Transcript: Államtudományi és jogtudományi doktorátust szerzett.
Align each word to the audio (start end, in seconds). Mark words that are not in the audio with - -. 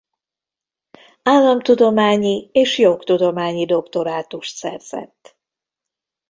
Államtudományi 1.23 2.49
és 2.51 2.77
jogtudományi 2.77 3.65
doktorátust 3.65 4.55
szerzett. 4.55 5.37